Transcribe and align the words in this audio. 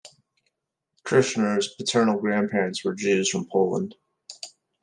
Kirshner's 1.03 1.67
paternal 1.75 2.19
grandparents 2.19 2.83
were 2.83 2.95
Jews 2.95 3.29
from 3.29 3.45
Poland. 3.47 3.93